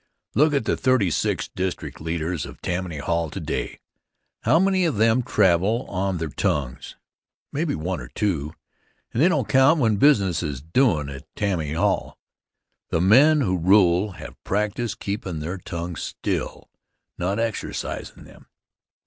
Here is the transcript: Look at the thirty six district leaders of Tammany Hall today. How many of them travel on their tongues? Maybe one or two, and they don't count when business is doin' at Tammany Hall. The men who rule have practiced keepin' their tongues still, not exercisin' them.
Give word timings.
Look 0.33 0.55
at 0.55 0.65
the 0.65 0.75
thirty 0.75 1.11
six 1.11 1.47
district 1.47 2.01
leaders 2.01 2.47
of 2.47 2.59
Tammany 2.63 2.97
Hall 2.97 3.29
today. 3.29 3.77
How 4.41 4.57
many 4.57 4.83
of 4.83 4.95
them 4.95 5.21
travel 5.21 5.85
on 5.89 6.17
their 6.17 6.29
tongues? 6.29 6.95
Maybe 7.53 7.75
one 7.75 8.01
or 8.01 8.07
two, 8.07 8.53
and 9.13 9.21
they 9.21 9.27
don't 9.29 9.47
count 9.47 9.79
when 9.79 9.97
business 9.97 10.41
is 10.41 10.59
doin' 10.59 11.07
at 11.09 11.27
Tammany 11.35 11.73
Hall. 11.73 12.17
The 12.89 12.99
men 12.99 13.41
who 13.41 13.59
rule 13.59 14.13
have 14.13 14.43
practiced 14.43 14.97
keepin' 14.99 15.39
their 15.39 15.59
tongues 15.59 16.01
still, 16.01 16.71
not 17.19 17.37
exercisin' 17.37 18.23
them. 18.25 18.47